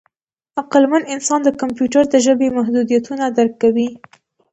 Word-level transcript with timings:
عقلمن 0.61 1.03
انسان 1.15 1.39
د 1.43 1.49
کمپیوټر 1.61 2.03
د 2.09 2.15
ژبې 2.25 2.47
محدودیتونه 2.57 3.23
درک 3.37 3.53
کوي. 3.63 3.89